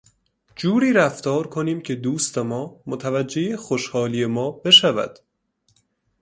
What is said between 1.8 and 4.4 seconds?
که دوست ما متوجه خوشحالی